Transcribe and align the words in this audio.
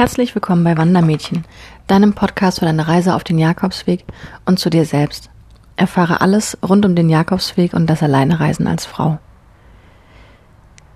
Herzlich 0.00 0.34
willkommen 0.34 0.64
bei 0.64 0.78
Wandermädchen, 0.78 1.44
deinem 1.86 2.14
Podcast 2.14 2.60
für 2.60 2.64
deine 2.64 2.88
Reise 2.88 3.14
auf 3.14 3.22
den 3.22 3.38
Jakobsweg 3.38 4.02
und 4.46 4.58
zu 4.58 4.70
dir 4.70 4.86
selbst. 4.86 5.28
Erfahre 5.76 6.22
alles 6.22 6.56
rund 6.66 6.86
um 6.86 6.96
den 6.96 7.10
Jakobsweg 7.10 7.74
und 7.74 7.86
das 7.86 8.02
Alleinereisen 8.02 8.66
als 8.66 8.86
Frau. 8.86 9.18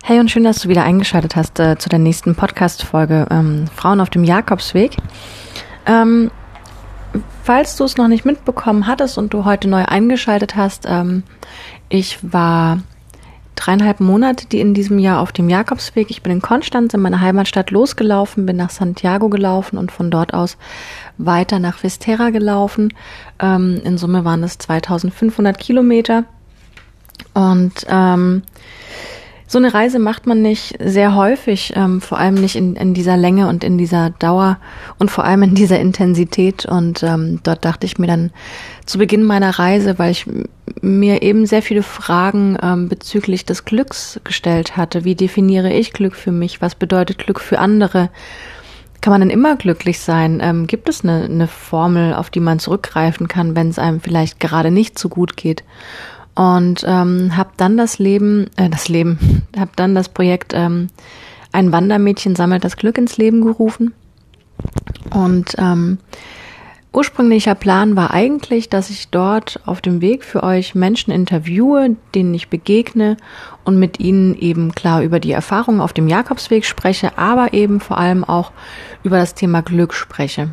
Hey 0.02 0.20
und 0.20 0.30
schön, 0.30 0.44
dass 0.44 0.60
du 0.60 0.70
wieder 0.70 0.84
eingeschaltet 0.84 1.36
hast 1.36 1.60
äh, 1.60 1.76
zu 1.76 1.90
der 1.90 1.98
nächsten 1.98 2.34
Podcast-Folge 2.34 3.26
ähm, 3.30 3.66
Frauen 3.76 4.00
auf 4.00 4.08
dem 4.08 4.24
Jakobsweg. 4.24 4.96
Ähm, 5.84 6.30
falls 7.42 7.76
du 7.76 7.84
es 7.84 7.98
noch 7.98 8.08
nicht 8.08 8.24
mitbekommen 8.24 8.86
hattest 8.86 9.18
und 9.18 9.34
du 9.34 9.44
heute 9.44 9.68
neu 9.68 9.84
eingeschaltet 9.84 10.56
hast, 10.56 10.86
ähm, 10.88 11.24
ich 11.90 12.20
war 12.22 12.78
dreieinhalb 13.56 14.00
Monate, 14.00 14.46
die 14.46 14.60
in 14.60 14.74
diesem 14.74 14.98
Jahr 14.98 15.20
auf 15.20 15.32
dem 15.32 15.48
Jakobsweg. 15.48 16.10
Ich 16.10 16.22
bin 16.22 16.32
in 16.32 16.42
Konstanz, 16.42 16.94
in 16.94 17.00
meiner 17.00 17.20
Heimatstadt, 17.20 17.70
losgelaufen, 17.70 18.46
bin 18.46 18.56
nach 18.56 18.70
Santiago 18.70 19.28
gelaufen 19.28 19.78
und 19.78 19.92
von 19.92 20.10
dort 20.10 20.34
aus 20.34 20.56
weiter 21.18 21.58
nach 21.58 21.82
Vistera 21.82 22.30
gelaufen. 22.30 22.92
Ähm, 23.40 23.80
in 23.84 23.98
Summe 23.98 24.24
waren 24.24 24.42
es 24.42 24.58
2500 24.58 25.58
Kilometer. 25.58 26.24
Und 27.32 27.86
ähm, 27.88 28.42
so 29.54 29.58
eine 29.58 29.72
Reise 29.72 30.00
macht 30.00 30.26
man 30.26 30.42
nicht 30.42 30.78
sehr 30.82 31.14
häufig, 31.14 31.74
ähm, 31.76 32.00
vor 32.00 32.18
allem 32.18 32.34
nicht 32.34 32.56
in, 32.56 32.74
in 32.74 32.92
dieser 32.92 33.16
Länge 33.16 33.46
und 33.46 33.62
in 33.62 33.78
dieser 33.78 34.10
Dauer 34.10 34.58
und 34.98 35.12
vor 35.12 35.24
allem 35.24 35.44
in 35.44 35.54
dieser 35.54 35.78
Intensität. 35.78 36.66
Und 36.66 37.04
ähm, 37.04 37.38
dort 37.44 37.64
dachte 37.64 37.86
ich 37.86 37.96
mir 37.96 38.08
dann 38.08 38.32
zu 38.84 38.98
Beginn 38.98 39.22
meiner 39.22 39.56
Reise, 39.56 39.96
weil 39.96 40.10
ich 40.10 40.26
mir 40.80 41.22
eben 41.22 41.46
sehr 41.46 41.62
viele 41.62 41.84
Fragen 41.84 42.58
ähm, 42.60 42.88
bezüglich 42.88 43.44
des 43.44 43.64
Glücks 43.64 44.20
gestellt 44.24 44.76
hatte. 44.76 45.04
Wie 45.04 45.14
definiere 45.14 45.72
ich 45.72 45.92
Glück 45.92 46.16
für 46.16 46.32
mich? 46.32 46.60
Was 46.60 46.74
bedeutet 46.74 47.18
Glück 47.18 47.38
für 47.38 47.60
andere? 47.60 48.10
Kann 49.02 49.12
man 49.12 49.20
denn 49.20 49.30
immer 49.30 49.54
glücklich 49.54 50.00
sein? 50.00 50.40
Ähm, 50.42 50.66
gibt 50.66 50.88
es 50.88 51.04
eine, 51.04 51.26
eine 51.26 51.46
Formel, 51.46 52.12
auf 52.14 52.28
die 52.28 52.40
man 52.40 52.58
zurückgreifen 52.58 53.28
kann, 53.28 53.54
wenn 53.54 53.68
es 53.68 53.78
einem 53.78 54.00
vielleicht 54.00 54.40
gerade 54.40 54.72
nicht 54.72 54.98
so 54.98 55.08
gut 55.08 55.36
geht? 55.36 55.62
Und 56.34 56.84
ähm, 56.86 57.36
habe 57.36 57.50
dann 57.56 57.76
das 57.76 57.98
Leben, 57.98 58.50
äh, 58.56 58.68
das 58.68 58.88
Leben, 58.88 59.42
habe 59.56 59.70
dann 59.76 59.94
das 59.94 60.08
Projekt 60.08 60.52
ähm, 60.54 60.88
Ein 61.52 61.70
Wandermädchen 61.70 62.34
sammelt 62.34 62.64
das 62.64 62.76
Glück 62.76 62.98
ins 62.98 63.16
Leben 63.16 63.42
gerufen. 63.42 63.94
Und 65.10 65.54
ähm, 65.58 65.98
ursprünglicher 66.92 67.54
Plan 67.54 67.96
war 67.96 68.12
eigentlich, 68.12 68.68
dass 68.68 68.90
ich 68.90 69.08
dort 69.08 69.60
auf 69.66 69.80
dem 69.80 70.00
Weg 70.00 70.24
für 70.24 70.42
euch 70.42 70.74
Menschen 70.74 71.12
interviewe, 71.12 71.96
denen 72.14 72.34
ich 72.34 72.48
begegne 72.48 73.16
und 73.64 73.78
mit 73.78 74.00
ihnen 74.00 74.34
eben 74.36 74.74
klar 74.74 75.02
über 75.02 75.20
die 75.20 75.32
Erfahrungen 75.32 75.80
auf 75.80 75.92
dem 75.92 76.08
Jakobsweg 76.08 76.64
spreche, 76.64 77.18
aber 77.18 77.52
eben 77.52 77.80
vor 77.80 77.98
allem 77.98 78.24
auch 78.24 78.52
über 79.02 79.18
das 79.18 79.34
Thema 79.34 79.60
Glück 79.62 79.92
spreche. 79.94 80.50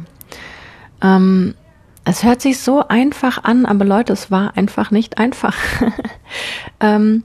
Ähm, 1.02 1.54
es 2.12 2.26
hört 2.26 2.42
sich 2.42 2.60
so 2.60 2.86
einfach 2.90 3.46
an, 3.46 3.66
aber 3.66 3.86
Leute, 3.86 4.12
es 4.12 4.30
war 4.30 4.58
einfach 4.58 4.92
nicht 4.92 5.18
einfach. 5.18 5.56
ähm, 6.82 7.24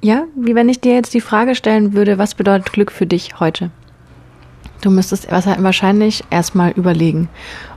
ja, 0.00 0.22
wie 0.36 0.54
wenn 0.54 0.68
ich 0.68 0.80
dir 0.80 0.94
jetzt 0.94 1.14
die 1.14 1.20
Frage 1.20 1.56
stellen 1.56 1.94
würde, 1.94 2.16
was 2.16 2.36
bedeutet 2.36 2.72
Glück 2.72 2.92
für 2.92 3.06
dich 3.06 3.40
heute? 3.40 3.72
Du 4.82 4.90
müsstest 4.90 5.28
wahrscheinlich 5.32 6.22
erstmal 6.30 6.70
überlegen. 6.70 7.28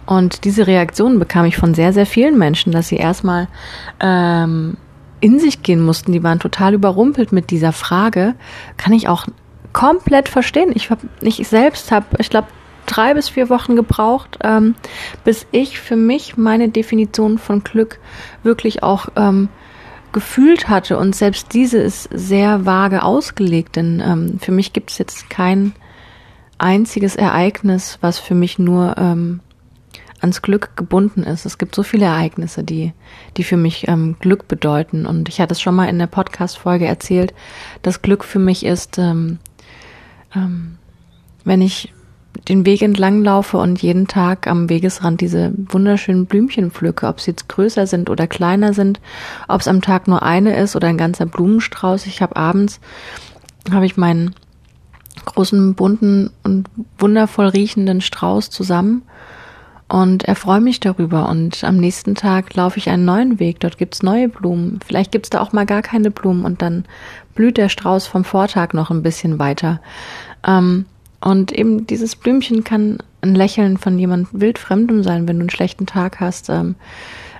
Und 0.06 0.46
diese 0.46 0.68
Reaktion 0.68 1.18
bekam 1.18 1.46
ich 1.46 1.58
von 1.58 1.74
sehr, 1.74 1.92
sehr 1.92 2.06
vielen 2.06 2.38
Menschen, 2.38 2.72
dass 2.72 2.90
sie 2.90 2.98
erstmal 2.98 3.48
ähm, 4.00 4.78
in 5.22 5.40
sich 5.40 5.64
gehen 5.64 5.82
mussten. 5.82 6.12
Die 6.12 6.22
waren 6.22 6.40
total 6.40 6.76
überrumpelt 6.76 7.32
mit 7.32 7.50
dieser 7.50 7.72
Frage. 7.72 8.36
Kann 8.78 8.94
ich 8.94 9.08
auch 9.08 9.26
komplett 9.74 10.30
verstehen. 10.30 10.72
Ich, 10.76 10.92
hab, 10.92 11.00
ich 11.22 11.48
selbst 11.48 11.92
habe, 11.92 12.06
ich 12.20 12.30
glaube, 12.30 12.50
drei 12.92 13.14
bis 13.14 13.30
vier 13.30 13.50
Wochen 13.50 13.76
gebraucht, 13.76 14.38
ähm, 14.44 14.76
bis 15.24 15.48
ich 15.52 15.80
für 15.80 15.96
mich 15.96 16.38
meine 16.38 16.70
Definition 16.70 17.38
von 17.38 17.64
Glück 17.64 18.00
wirklich 18.44 18.84
auch 18.84 19.08
ähm, 19.16 19.50
gefühlt 20.12 20.68
hatte. 20.68 20.98
Und 20.98 21.16
selbst 21.16 21.54
diese 21.54 21.78
ist 21.78 22.10
sehr 22.12 22.66
vage 22.66 23.04
ausgelegt, 23.04 23.76
denn 23.76 24.02
ähm, 24.06 24.40
für 24.40 24.52
mich 24.52 24.74
gibt 24.74 24.92
es 24.92 24.98
jetzt 24.98 25.30
kein 25.30 25.74
einziges 26.58 27.16
Ereignis, 27.16 27.98
was 28.02 28.20
für 28.20 28.36
mich 28.36 28.60
nur 28.60 28.96
ähm, 28.98 29.40
ans 30.20 30.42
Glück 30.42 30.76
gebunden 30.76 31.24
ist. 31.24 31.46
Es 31.46 31.58
gibt 31.58 31.74
so 31.74 31.82
viele 31.82 32.06
Ereignisse, 32.06 32.64
die, 32.64 32.94
die 33.38 33.44
für 33.44 33.58
mich 33.58 33.88
ähm, 33.88 34.16
Glück 34.20 34.48
bedeuten. 34.48 35.06
Und 35.06 35.30
ich 35.30 35.42
hatte 35.42 35.54
es 35.54 35.62
schon 35.62 35.76
mal 35.76 35.90
in 35.90 35.98
der 35.98 36.08
Podcast-Folge 36.08 36.86
erzählt, 36.86 37.34
dass 37.82 38.02
Glück 38.02 38.24
für 38.24 38.40
mich 38.40 38.66
ist, 38.66 38.98
ähm, 39.00 39.40
ähm, 40.36 40.78
wenn 41.44 41.62
ich 41.62 41.92
den 42.48 42.66
Weg 42.66 42.82
entlang 42.82 43.24
laufe 43.24 43.58
und 43.58 43.82
jeden 43.82 44.08
Tag 44.08 44.48
am 44.48 44.70
Wegesrand 44.70 45.22
diese 45.22 45.54
wunderschönen 45.56 46.26
Blümchen 46.26 46.72
pflücke, 46.72 47.08
ob 47.08 47.20
sie 47.20 47.32
jetzt 47.32 47.48
größer 47.48 47.86
sind 47.88 48.10
oder 48.10 48.28
kleiner 48.28 48.74
sind, 48.74 49.00
ob 49.48 49.62
es 49.62 49.68
am 49.68 49.82
Tag 49.82 50.08
nur 50.08 50.24
eine 50.24 50.56
ist 50.56 50.76
oder 50.76 50.88
ein 50.88 50.98
ganzer 50.98 51.26
Blumenstrauß. 51.26 52.08
Ich 52.08 52.22
habe 52.22 52.36
abends, 52.36 52.80
habe 53.72 53.86
ich 53.86 53.96
meinen 53.96 54.34
großen, 55.26 55.76
bunten 55.76 56.32
und 56.44 56.68
wundervoll 56.98 57.48
riechenden 57.48 58.02
Strauß 58.02 58.50
zusammen 58.50 59.04
und 59.88 60.24
erfreue 60.24 60.62
mich 60.62 60.80
darüber. 60.80 61.30
Und 61.30 61.64
am 61.64 61.78
nächsten 61.78 62.16
Tag 62.16 62.56
laufe 62.56 62.80
ich 62.80 62.90
einen 62.90 63.06
neuen 63.06 63.40
Weg. 63.40 63.60
Dort 63.60 63.78
gibt's 63.78 64.02
neue 64.02 64.30
Blumen. 64.30 64.80
Vielleicht 64.86 65.12
gibt's 65.12 65.30
da 65.30 65.42
auch 65.42 65.54
mal 65.54 65.66
gar 65.66 65.82
keine 65.82 66.12
Blumen 66.12 66.46
und 66.46 66.62
dann 66.62 66.86
blüht 67.36 67.58
der 67.58 67.70
Strauß 67.70 68.08
vom 68.08 68.24
Vortag 68.24 68.74
noch 68.74 68.90
ein 68.90 69.04
bisschen 69.04 69.38
weiter. 69.38 69.82
Ähm, 70.48 70.86
und 71.24 71.52
eben 71.52 71.86
dieses 71.88 72.16
Blümchen 72.16 72.64
kann 72.64 72.98
ein 73.22 73.36
Lächeln 73.36 73.78
von 73.78 73.98
jemand 74.00 74.28
wildfremdem 74.32 75.04
sein, 75.04 75.28
wenn 75.28 75.38
du 75.38 75.42
einen 75.42 75.50
schlechten 75.50 75.86
Tag 75.86 76.20
hast. 76.20 76.50
Ähm, 76.50 76.76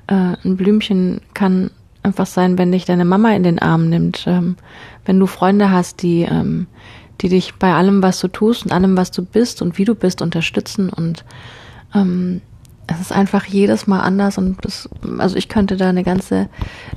äh, 0.08 0.36
ein 0.44 0.58
Blümchen 0.58 1.22
kann 1.34 1.72
einfach 2.04 2.26
sein, 2.26 2.58
wenn 2.58 2.72
dich 2.72 2.86
deine 2.86 3.06
Mama 3.06 3.32
in 3.34 3.44
den 3.44 3.60
Arm 3.60 3.90
nimmt, 3.90 4.26
ähm, 4.28 4.56
wenn 5.06 5.20
du 5.20 5.26
Freunde 5.26 5.72
hast, 5.72 6.04
die, 6.04 6.22
ähm, 6.22 6.68
die 7.22 7.30
dich 7.30 7.56
bei 7.56 7.74
allem, 7.74 8.02
was 8.04 8.20
du 8.20 8.28
tust 8.28 8.66
und 8.66 8.72
allem, 8.72 8.98
was 8.98 9.12
du 9.12 9.24
bist 9.24 9.62
und 9.62 9.78
wie 9.78 9.86
du 9.86 9.96
bist, 9.96 10.22
unterstützen 10.22 10.90
und 10.90 11.26
ähm, 11.94 12.42
es 12.88 13.00
ist 13.00 13.12
einfach 13.12 13.46
jedes 13.46 13.88
Mal 13.88 14.02
anders 14.02 14.38
und 14.38 14.66
das, 14.66 14.90
also 15.18 15.36
ich 15.38 15.50
könnte 15.50 15.78
da 15.78 15.90
eine 15.90 16.04
ganze 16.04 16.50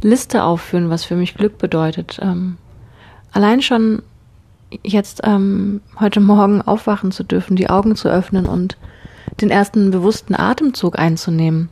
Liste 0.02 0.42
aufführen, 0.42 0.90
was 0.90 1.04
für 1.04 1.16
mich 1.16 1.34
Glück 1.34 1.58
bedeutet. 1.58 2.18
Ähm, 2.22 2.56
allein 3.32 3.62
schon 3.62 4.02
jetzt 4.82 5.20
ähm, 5.24 5.80
heute 5.98 6.20
Morgen 6.20 6.62
aufwachen 6.62 7.12
zu 7.12 7.24
dürfen, 7.24 7.56
die 7.56 7.70
Augen 7.70 7.96
zu 7.96 8.08
öffnen 8.08 8.46
und 8.46 8.76
den 9.40 9.50
ersten 9.50 9.90
bewussten 9.90 10.34
Atemzug 10.34 10.98
einzunehmen, 10.98 11.68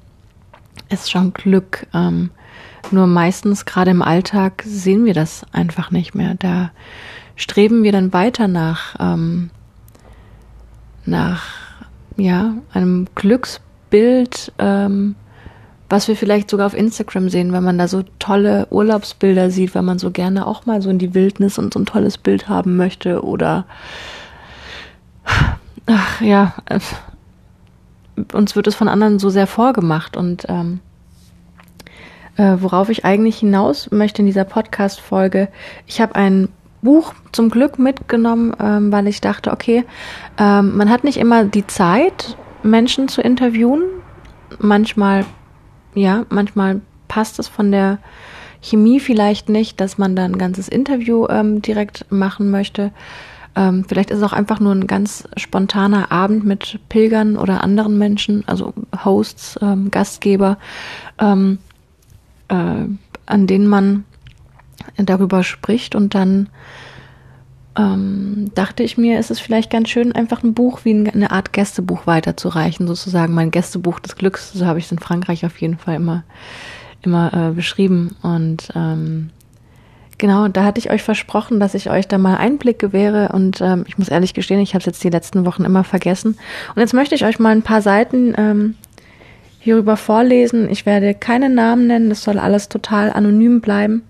ist 0.88 1.10
schon 1.10 1.32
Glück. 1.32 1.86
Ähm, 1.94 2.30
nur 2.90 3.06
meistens, 3.06 3.64
gerade 3.64 3.90
im 3.90 4.02
Alltag, 4.02 4.62
sehen 4.66 5.04
wir 5.04 5.14
das 5.14 5.46
einfach 5.52 5.90
nicht 5.90 6.14
mehr. 6.14 6.34
Da 6.34 6.70
streben 7.36 7.82
wir 7.82 7.92
dann 7.92 8.12
weiter 8.12 8.48
nach, 8.48 8.96
ähm, 8.98 9.50
nach 11.04 11.44
ja, 12.16 12.54
einem 12.72 13.06
Glücksbild, 13.14 14.52
ähm, 14.58 15.14
was 15.92 16.08
wir 16.08 16.16
vielleicht 16.16 16.48
sogar 16.48 16.64
auf 16.68 16.74
Instagram 16.74 17.28
sehen, 17.28 17.52
wenn 17.52 17.62
man 17.62 17.76
da 17.76 17.86
so 17.86 18.02
tolle 18.18 18.66
Urlaubsbilder 18.70 19.50
sieht, 19.50 19.74
wenn 19.74 19.84
man 19.84 19.98
so 19.98 20.10
gerne 20.10 20.46
auch 20.46 20.64
mal 20.64 20.80
so 20.80 20.88
in 20.88 20.98
die 20.98 21.12
Wildnis 21.12 21.58
und 21.58 21.74
so 21.74 21.80
ein 21.80 21.84
tolles 21.84 22.16
Bild 22.16 22.48
haben 22.48 22.78
möchte 22.78 23.22
oder 23.22 23.66
ach 25.84 26.22
ja, 26.22 26.54
uns 28.32 28.56
wird 28.56 28.68
es 28.68 28.74
von 28.74 28.88
anderen 28.88 29.18
so 29.18 29.28
sehr 29.28 29.46
vorgemacht 29.46 30.16
und 30.16 30.46
ähm, 30.48 30.80
äh, 32.38 32.56
worauf 32.58 32.88
ich 32.88 33.04
eigentlich 33.04 33.40
hinaus 33.40 33.90
möchte 33.90 34.22
in 34.22 34.26
dieser 34.26 34.44
Podcast-Folge, 34.44 35.48
ich 35.86 36.00
habe 36.00 36.14
ein 36.14 36.48
Buch 36.80 37.12
zum 37.32 37.50
Glück 37.50 37.78
mitgenommen, 37.78 38.56
ähm, 38.58 38.90
weil 38.90 39.08
ich 39.08 39.20
dachte, 39.20 39.52
okay, 39.52 39.84
ähm, 40.38 40.74
man 40.74 40.88
hat 40.88 41.04
nicht 41.04 41.18
immer 41.18 41.44
die 41.44 41.66
Zeit, 41.66 42.38
Menschen 42.62 43.08
zu 43.08 43.20
interviewen. 43.20 43.82
Manchmal 44.58 45.26
ja, 45.94 46.24
manchmal 46.28 46.80
passt 47.08 47.38
es 47.38 47.48
von 47.48 47.70
der 47.70 47.98
Chemie 48.60 49.00
vielleicht 49.00 49.48
nicht, 49.48 49.80
dass 49.80 49.98
man 49.98 50.16
da 50.16 50.24
ein 50.24 50.38
ganzes 50.38 50.68
Interview 50.68 51.26
ähm, 51.28 51.62
direkt 51.62 52.06
machen 52.10 52.50
möchte. 52.50 52.92
Ähm, 53.54 53.84
vielleicht 53.86 54.10
ist 54.10 54.18
es 54.18 54.22
auch 54.22 54.32
einfach 54.32 54.60
nur 54.60 54.74
ein 54.74 54.86
ganz 54.86 55.28
spontaner 55.36 56.10
Abend 56.10 56.44
mit 56.44 56.78
Pilgern 56.88 57.36
oder 57.36 57.62
anderen 57.62 57.98
Menschen, 57.98 58.44
also 58.46 58.72
Hosts, 59.04 59.58
ähm, 59.60 59.90
Gastgeber, 59.90 60.58
ähm, 61.18 61.58
äh, 62.48 62.86
an 63.26 63.46
denen 63.46 63.66
man 63.66 64.04
darüber 64.96 65.42
spricht 65.42 65.94
und 65.94 66.14
dann 66.14 66.48
ähm, 67.76 68.50
dachte 68.54 68.82
ich 68.82 68.98
mir, 68.98 69.18
ist 69.18 69.30
es 69.30 69.40
vielleicht 69.40 69.70
ganz 69.70 69.88
schön, 69.88 70.12
einfach 70.12 70.42
ein 70.42 70.54
Buch 70.54 70.80
wie 70.84 71.08
eine 71.08 71.30
Art 71.30 71.52
Gästebuch 71.52 72.06
weiterzureichen, 72.06 72.86
sozusagen 72.86 73.34
mein 73.34 73.50
Gästebuch 73.50 74.00
des 74.00 74.16
Glücks. 74.16 74.52
So 74.52 74.66
habe 74.66 74.78
ich 74.78 74.86
es 74.86 74.92
in 74.92 74.98
Frankreich 74.98 75.46
auf 75.46 75.60
jeden 75.60 75.78
Fall 75.78 75.96
immer, 75.96 76.24
immer 77.02 77.50
äh, 77.50 77.54
beschrieben. 77.54 78.16
Und 78.22 78.70
ähm, 78.74 79.30
Genau, 80.22 80.46
da 80.46 80.62
hatte 80.62 80.78
ich 80.78 80.88
euch 80.88 81.02
versprochen, 81.02 81.58
dass 81.58 81.74
ich 81.74 81.90
euch 81.90 82.06
da 82.06 82.16
mal 82.16 82.36
Einblick 82.36 82.78
gewähre 82.78 83.30
und 83.32 83.60
ähm, 83.60 83.84
ich 83.88 83.98
muss 83.98 84.08
ehrlich 84.08 84.34
gestehen, 84.34 84.60
ich 84.60 84.74
habe 84.74 84.78
es 84.78 84.86
jetzt 84.86 85.02
die 85.02 85.08
letzten 85.08 85.44
Wochen 85.44 85.64
immer 85.64 85.82
vergessen. 85.82 86.36
Und 86.76 86.80
jetzt 86.80 86.94
möchte 86.94 87.16
ich 87.16 87.24
euch 87.24 87.40
mal 87.40 87.48
ein 87.48 87.62
paar 87.62 87.82
Seiten 87.82 88.32
ähm, 88.38 88.76
hierüber 89.58 89.96
vorlesen. 89.96 90.70
Ich 90.70 90.86
werde 90.86 91.14
keine 91.14 91.48
Namen 91.48 91.88
nennen, 91.88 92.08
das 92.08 92.22
soll 92.22 92.38
alles 92.38 92.68
total 92.68 93.12
anonym 93.12 93.60
bleiben. 93.60 94.04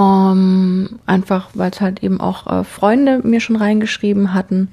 Um, 0.00 0.98
einfach, 1.04 1.50
weil 1.52 1.70
es 1.70 1.82
halt 1.82 2.02
eben 2.02 2.22
auch 2.22 2.46
äh, 2.46 2.64
Freunde 2.64 3.20
mir 3.22 3.38
schon 3.38 3.56
reingeschrieben 3.56 4.32
hatten. 4.32 4.68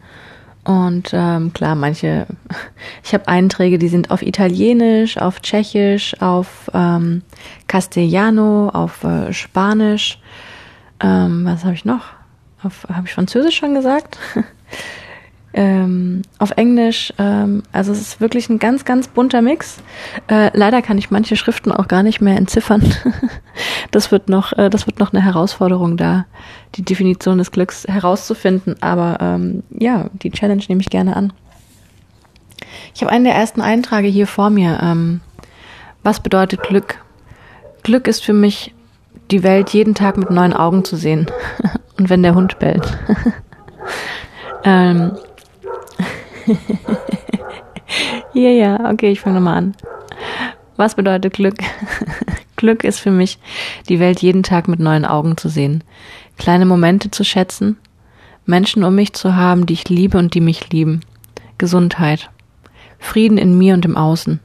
Und 0.64 1.10
ähm, 1.12 1.52
klar, 1.52 1.76
manche, 1.76 2.28
ich 3.04 3.14
habe 3.14 3.28
Einträge, 3.28 3.78
die 3.78 3.90
sind 3.90 4.10
auf 4.10 4.22
Italienisch, 4.22 5.18
auf 5.18 5.42
Tschechisch, 5.42 6.16
auf 6.22 6.72
ähm, 6.74 7.24
Castellano, 7.68 8.70
auf 8.70 9.04
äh, 9.04 9.34
Spanisch. 9.34 10.22
Ähm, 11.02 11.44
was 11.44 11.66
habe 11.66 11.74
ich 11.74 11.84
noch? 11.84 12.06
Habe 12.64 13.04
ich 13.04 13.14
Französisch 13.14 13.58
schon 13.58 13.76
gesagt? 13.76 14.18
ähm, 15.54 16.22
auf 16.40 16.52
Englisch. 16.52 17.14
Ähm, 17.18 17.64
also 17.72 17.92
es 17.92 18.02
ist 18.02 18.22
wirklich 18.22 18.50
ein 18.50 18.60
ganz, 18.60 18.86
ganz 18.86 19.08
bunter 19.08 19.42
Mix. 19.42 19.78
Äh, 20.28 20.56
leider 20.58 20.82
kann 20.82 20.98
ich 20.98 21.10
manche 21.10 21.36
Schriften 21.36 21.72
auch 21.72 21.88
gar 21.88 22.04
nicht 22.04 22.22
mehr 22.22 22.38
entziffern. 22.38 22.94
das 23.92 24.12
wird 24.12 24.30
noch, 24.30 24.54
äh, 24.54 24.70
das 24.70 24.88
wird 24.88 25.00
noch 25.00 25.14
eine 25.14 25.24
Herausforderung 25.24 25.98
da, 25.98 26.26
die 26.76 26.84
Definition 26.84 27.38
des 27.38 27.52
Glücks 27.52 27.86
herauszufinden. 27.88 28.76
Aber 28.82 29.18
ähm, 29.22 29.64
ja, 29.72 30.10
die 30.14 30.32
Challenge 30.32 30.64
nehme 30.68 30.82
ich 30.82 30.90
gerne 30.90 31.16
an. 31.16 31.34
Ich 32.94 33.02
habe 33.02 33.12
einen 33.12 33.26
der 33.26 33.36
ersten 33.36 33.62
Einträge 33.62 34.08
hier 34.08 34.28
vor 34.28 34.50
mir. 34.50 34.80
Ähm, 34.82 35.22
was 36.04 36.20
bedeutet 36.20 36.64
Glück? 36.64 37.00
Glück 37.84 38.08
ist 38.08 38.24
für 38.24 38.34
mich, 38.34 38.74
die 39.32 39.44
Welt 39.44 39.70
jeden 39.72 39.96
Tag 39.96 40.18
mit 40.18 40.30
neuen 40.30 40.54
Augen 40.54 40.84
zu 40.84 40.96
sehen. 40.96 41.28
Und 41.98 42.10
wenn 42.10 42.22
der 42.22 42.36
Hund 42.36 42.60
bellt. 42.60 42.98
ähm, 44.64 45.18
ja, 48.34 48.50
ja, 48.50 48.90
okay, 48.92 49.12
ich 49.12 49.20
fange 49.20 49.36
nochmal 49.36 49.58
an. 49.58 49.76
Was 50.76 50.96
bedeutet 50.96 51.34
Glück? 51.34 51.58
Glück 52.56 52.84
ist 52.84 53.00
für 53.00 53.12
mich, 53.12 53.40
die 53.88 54.00
Welt 54.00 54.22
jeden 54.22 54.44
Tag 54.44 54.68
mit 54.68 54.80
neuen 54.80 55.06
Augen 55.06 55.38
zu 55.38 55.50
sehen, 55.50 55.84
kleine 56.38 56.66
Momente 56.66 57.12
zu 57.12 57.24
schätzen, 57.24 57.78
Menschen 58.46 58.84
um 58.84 58.96
mich 58.96 59.14
zu 59.14 59.36
haben, 59.36 59.66
die 59.66 59.74
ich 59.74 59.90
liebe 59.90 60.18
und 60.18 60.34
die 60.34 60.42
mich 60.42 60.72
lieben, 60.72 61.02
Gesundheit, 61.58 62.30
Frieden 63.00 63.38
in 63.38 63.58
mir 63.58 63.74
und 63.74 63.86
im 63.86 63.96
Außen, 63.96 64.40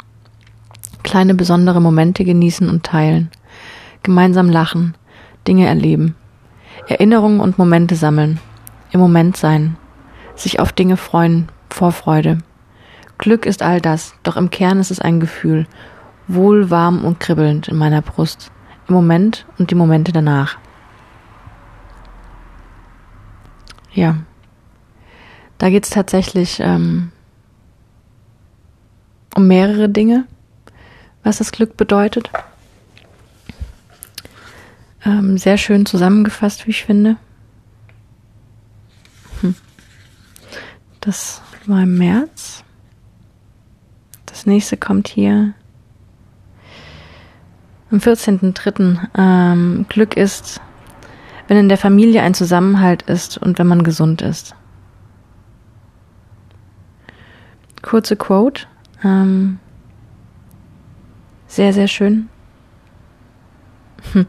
kleine 1.03 1.35
besondere 1.35 1.81
Momente 1.81 2.25
genießen 2.25 2.69
und 2.69 2.85
teilen, 2.85 3.31
gemeinsam 4.03 4.51
lachen, 4.51 4.95
Dinge 5.47 5.67
erleben, 5.67 6.15
Erinnerungen 6.89 7.41
und 7.41 7.59
Momente 7.59 7.95
sammeln, 7.95 8.41
im 8.91 9.01
Moment 9.01 9.37
sein, 9.37 9.77
sich 10.35 10.61
auf 10.61 10.73
Dinge 10.73 10.97
freuen, 10.97 11.49
Vorfreude. 11.73 12.39
Glück 13.19 13.47
ist 13.47 13.63
all 13.63 13.81
das, 13.81 14.15
doch 14.23 14.37
im 14.37 14.51
Kern 14.51 14.81
ist 14.81 14.91
es 14.91 15.01
ein 15.01 15.21
Gefühl, 15.21 15.67
wohl, 16.29 16.71
warm 16.71 17.05
und 17.05 17.21
kribbelnd 17.21 17.69
in 17.69 17.77
meiner 17.77 18.03
Brust, 18.03 18.51
im 18.89 18.95
Moment 18.95 19.47
und 19.59 19.71
die 19.71 19.75
Momente 19.75 20.13
danach. 20.13 20.59
Ja, 23.93 24.17
da 25.59 25.71
geht 25.71 25.85
es 25.85 25.91
tatsächlich 25.91 26.59
ähm, 26.61 27.13
um 29.37 29.47
mehrere 29.47 29.89
Dinge, 29.89 30.27
was 31.23 31.39
das 31.39 31.53
Glück 31.53 31.77
bedeutet. 31.77 32.31
Ähm, 35.05 35.37
sehr 35.39 35.59
schön 35.59 35.87
zusammengefasst, 35.87 36.67
wie 36.67 36.71
ich 36.71 36.85
finde. 36.85 37.17
Hm. 39.41 39.55
Das 41.01 41.43
war 41.69 41.82
im 41.82 41.99
März. 41.99 42.64
Das 44.26 44.47
nächste 44.47 44.76
kommt 44.76 45.09
hier 45.09 45.55
am 47.91 47.99
14.03. 47.99 48.99
Ähm, 49.17 49.87
Glück 49.88 50.17
ist, 50.17 50.61
wenn 51.49 51.59
in 51.59 51.69
der 51.69 51.79
Familie 51.79 52.23
ein 52.23 52.35
Zusammenhalt 52.35 53.03
ist 53.03 53.38
und 53.38 53.59
wenn 53.59 53.67
man 53.67 53.85
gesund 53.85 54.23
ist. 54.23 54.55
Kurze 57.82 58.17
Quote. 58.17 58.67
Ähm, 59.05 59.58
sehr, 61.47 61.73
sehr 61.73 61.88
schön. 61.88 62.29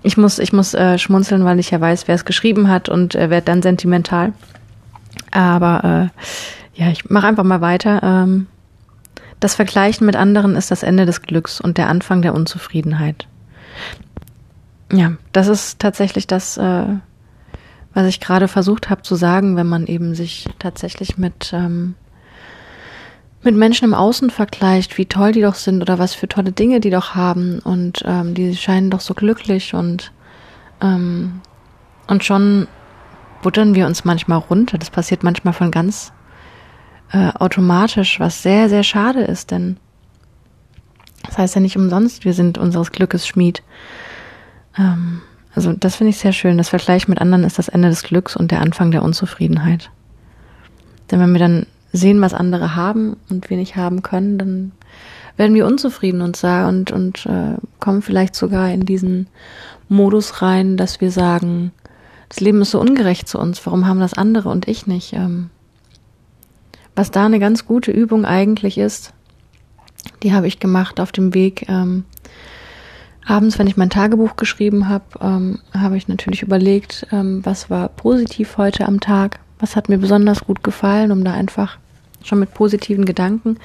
Ich 0.00 0.16
muss, 0.16 0.38
ich 0.38 0.52
muss 0.52 0.74
äh, 0.74 0.96
schmunzeln, 0.96 1.44
weil 1.44 1.58
ich 1.58 1.70
ja 1.72 1.80
weiß, 1.80 2.06
wer 2.06 2.14
es 2.14 2.24
geschrieben 2.24 2.68
hat 2.68 2.88
und 2.88 3.16
äh, 3.16 3.30
werde 3.30 3.46
dann 3.46 3.62
sentimental. 3.62 4.32
Aber 5.32 6.10
äh, 6.14 6.20
ja, 6.78 6.90
ich 6.90 7.10
mache 7.10 7.26
einfach 7.26 7.44
mal 7.44 7.60
weiter. 7.60 8.00
Ähm, 8.02 8.46
das 9.40 9.56
Vergleichen 9.56 10.06
mit 10.06 10.14
anderen 10.14 10.54
ist 10.54 10.70
das 10.70 10.84
Ende 10.84 11.06
des 11.06 11.22
Glücks 11.22 11.60
und 11.60 11.76
der 11.76 11.88
Anfang 11.88 12.22
der 12.22 12.34
Unzufriedenheit. 12.34 13.26
Ja, 14.92 15.14
das 15.32 15.48
ist 15.48 15.80
tatsächlich 15.80 16.28
das, 16.28 16.56
äh, 16.56 16.86
was 17.94 18.06
ich 18.06 18.20
gerade 18.20 18.46
versucht 18.46 18.90
habe 18.90 19.02
zu 19.02 19.16
sagen, 19.16 19.56
wenn 19.56 19.66
man 19.66 19.86
eben 19.86 20.14
sich 20.14 20.48
tatsächlich 20.60 21.18
mit, 21.18 21.52
ähm, 21.52 21.94
mit 23.42 23.56
Menschen 23.56 23.84
im 23.84 23.94
Außen 23.94 24.30
vergleicht, 24.30 24.98
wie 24.98 25.06
toll 25.06 25.32
die 25.32 25.42
doch 25.42 25.56
sind 25.56 25.82
oder 25.82 25.98
was 25.98 26.14
für 26.14 26.28
tolle 26.28 26.52
Dinge 26.52 26.78
die 26.78 26.90
doch 26.90 27.16
haben 27.16 27.58
und 27.58 28.04
ähm, 28.06 28.34
die 28.34 28.56
scheinen 28.56 28.90
doch 28.90 29.00
so 29.00 29.14
glücklich 29.14 29.74
und 29.74 30.12
ähm, 30.80 31.40
und 32.06 32.24
schon 32.24 32.68
buttern 33.42 33.74
wir 33.74 33.86
uns 33.86 34.04
manchmal 34.04 34.38
runter. 34.38 34.78
Das 34.78 34.90
passiert 34.90 35.24
manchmal 35.24 35.54
von 35.54 35.72
ganz 35.72 36.12
äh, 37.12 37.30
automatisch, 37.34 38.20
was 38.20 38.42
sehr, 38.42 38.68
sehr 38.68 38.82
schade 38.82 39.22
ist, 39.22 39.50
denn 39.50 39.76
das 41.24 41.38
heißt 41.38 41.54
ja 41.54 41.60
nicht 41.60 41.76
umsonst, 41.76 42.24
wir 42.24 42.32
sind 42.32 42.58
unseres 42.58 42.92
Glückes 42.92 43.26
Schmied. 43.26 43.62
Ähm, 44.78 45.20
also 45.54 45.72
das 45.72 45.96
finde 45.96 46.10
ich 46.10 46.18
sehr 46.18 46.32
schön. 46.32 46.58
Das 46.58 46.68
Vergleich 46.68 47.08
mit 47.08 47.20
anderen 47.20 47.44
ist 47.44 47.58
das 47.58 47.68
Ende 47.68 47.88
des 47.88 48.02
Glücks 48.02 48.36
und 48.36 48.50
der 48.50 48.60
Anfang 48.60 48.90
der 48.90 49.02
Unzufriedenheit. 49.02 49.90
Denn 51.10 51.20
wenn 51.20 51.32
wir 51.32 51.40
dann 51.40 51.66
sehen, 51.92 52.20
was 52.20 52.34
andere 52.34 52.76
haben 52.76 53.16
und 53.28 53.50
wir 53.50 53.56
nicht 53.56 53.76
haben 53.76 54.02
können, 54.02 54.38
dann 54.38 54.72
werden 55.36 55.54
wir 55.54 55.66
unzufrieden 55.66 56.20
und 56.20 56.36
sagen 56.36 56.68
und, 56.68 56.90
und 56.90 57.26
äh, 57.26 57.56
kommen 57.80 58.02
vielleicht 58.02 58.34
sogar 58.34 58.70
in 58.70 58.84
diesen 58.84 59.28
Modus 59.88 60.42
rein, 60.42 60.76
dass 60.76 61.00
wir 61.00 61.10
sagen, 61.10 61.72
das 62.28 62.40
Leben 62.40 62.60
ist 62.60 62.72
so 62.72 62.80
ungerecht 62.80 63.28
zu 63.28 63.38
uns, 63.38 63.64
warum 63.64 63.86
haben 63.86 64.00
das 64.00 64.14
andere 64.14 64.50
und 64.50 64.68
ich 64.68 64.86
nicht? 64.86 65.12
Ähm, 65.14 65.50
was 66.98 67.12
da 67.12 67.26
eine 67.26 67.38
ganz 67.38 67.64
gute 67.64 67.92
Übung 67.92 68.24
eigentlich 68.24 68.76
ist, 68.76 69.12
die 70.24 70.32
habe 70.32 70.48
ich 70.48 70.58
gemacht 70.58 70.98
auf 70.98 71.12
dem 71.12 71.32
Weg. 71.32 71.66
Ähm, 71.68 72.04
abends, 73.24 73.56
wenn 73.56 73.68
ich 73.68 73.76
mein 73.76 73.88
Tagebuch 73.88 74.34
geschrieben 74.34 74.88
habe, 74.88 75.04
ähm, 75.20 75.60
habe 75.72 75.96
ich 75.96 76.08
natürlich 76.08 76.42
überlegt, 76.42 77.06
ähm, 77.12 77.44
was 77.44 77.70
war 77.70 77.88
positiv 77.88 78.58
heute 78.58 78.84
am 78.86 78.98
Tag, 78.98 79.38
was 79.60 79.76
hat 79.76 79.88
mir 79.88 79.98
besonders 79.98 80.40
gut 80.40 80.64
gefallen, 80.64 81.12
um 81.12 81.22
da 81.22 81.32
einfach 81.34 81.78
schon 82.24 82.40
mit 82.40 82.52
positiven 82.52 83.04
Gedanken 83.04 83.58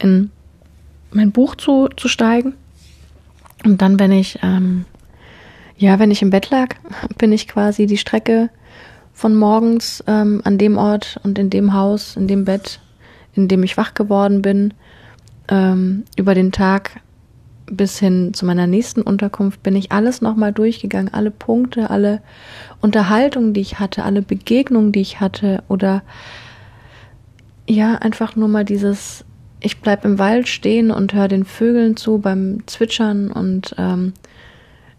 in 0.00 0.32
mein 1.12 1.30
Buch 1.30 1.54
zu, 1.54 1.88
zu 1.96 2.08
steigen. 2.08 2.54
Und 3.64 3.82
dann, 3.82 4.00
wenn 4.00 4.10
ich 4.10 4.40
ähm, 4.42 4.84
ja, 5.76 5.98
wenn 5.98 6.10
ich 6.10 6.22
im 6.22 6.30
Bett 6.30 6.50
lag, 6.50 6.74
bin 7.18 7.32
ich 7.32 7.46
quasi 7.46 7.86
die 7.86 7.98
Strecke 7.98 8.50
von 9.14 9.36
morgens 9.36 10.04
ähm, 10.06 10.42
an 10.44 10.58
dem 10.58 10.76
Ort 10.76 11.18
und 11.22 11.38
in 11.38 11.48
dem 11.48 11.72
Haus, 11.72 12.16
in 12.16 12.26
dem 12.26 12.44
Bett, 12.44 12.80
in 13.34 13.48
dem 13.48 13.62
ich 13.62 13.76
wach 13.76 13.94
geworden 13.94 14.42
bin, 14.42 14.74
ähm, 15.48 16.04
über 16.16 16.34
den 16.34 16.52
Tag 16.52 17.00
bis 17.66 17.98
hin 17.98 18.34
zu 18.34 18.44
meiner 18.44 18.66
nächsten 18.66 19.00
Unterkunft 19.00 19.62
bin 19.62 19.74
ich 19.74 19.92
alles 19.92 20.20
nochmal 20.20 20.52
durchgegangen, 20.52 21.14
alle 21.14 21.30
Punkte, 21.30 21.88
alle 21.88 22.20
Unterhaltungen, 22.80 23.54
die 23.54 23.60
ich 23.60 23.78
hatte, 23.78 24.04
alle 24.04 24.20
Begegnungen, 24.20 24.92
die 24.92 25.00
ich 25.00 25.20
hatte 25.20 25.62
oder 25.68 26.02
ja, 27.66 27.94
einfach 27.94 28.36
nur 28.36 28.48
mal 28.48 28.64
dieses, 28.64 29.24
ich 29.60 29.80
bleib 29.80 30.04
im 30.04 30.18
Wald 30.18 30.48
stehen 30.48 30.90
und 30.90 31.14
höre 31.14 31.28
den 31.28 31.44
Vögeln 31.44 31.96
zu 31.96 32.18
beim 32.18 32.66
Zwitschern 32.66 33.30
und 33.30 33.74
ähm, 33.78 34.12